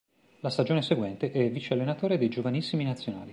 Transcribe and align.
La 0.39 0.49
stagione 0.49 0.81
seguente 0.81 1.29
è 1.31 1.51
vice 1.51 1.75
allenatore 1.75 2.17
dei 2.17 2.27
giovanissimi 2.27 2.83
nazionali. 2.85 3.29